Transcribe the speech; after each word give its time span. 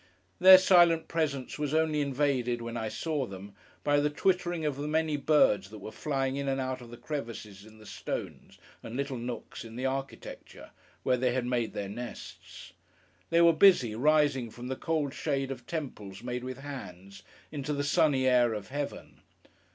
Their 0.39 0.57
silent 0.57 1.07
presence 1.07 1.59
was 1.59 1.75
only 1.75 2.01
invaded, 2.01 2.59
when 2.59 2.75
I 2.75 2.89
saw 2.89 3.27
them, 3.27 3.53
by 3.83 3.99
the 3.99 4.09
twittering 4.09 4.65
of 4.65 4.77
the 4.77 4.87
many 4.87 5.15
birds 5.15 5.69
that 5.69 5.77
were 5.77 5.91
flying 5.91 6.37
in 6.37 6.47
and 6.47 6.59
out 6.59 6.81
of 6.81 6.89
the 6.89 6.97
crevices 6.97 7.65
in 7.67 7.77
the 7.77 7.85
stones 7.85 8.57
and 8.81 8.97
little 8.97 9.19
nooks 9.19 9.63
in 9.63 9.75
the 9.75 9.85
architecture, 9.85 10.71
where 11.03 11.17
they 11.17 11.33
had 11.35 11.45
made 11.45 11.73
their 11.73 11.87
nests. 11.87 12.73
They 13.29 13.41
were 13.41 13.53
busy, 13.53 13.93
rising 13.93 14.49
from 14.49 14.69
the 14.69 14.75
cold 14.75 15.13
shade 15.13 15.51
of 15.51 15.67
Temples 15.67 16.23
made 16.23 16.43
with 16.43 16.57
hands, 16.57 17.21
into 17.51 17.71
the 17.71 17.83
sunny 17.83 18.25
air 18.25 18.55
of 18.55 18.69
Heaven. 18.69 19.21